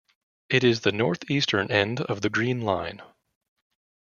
It 0.49 0.63
is 0.63 0.79
the 0.81 0.91
northeastern 0.91 1.69
end 1.69 2.01
of 2.01 2.21
the 2.21 2.29
Green 2.31 2.61
Line. 2.61 3.03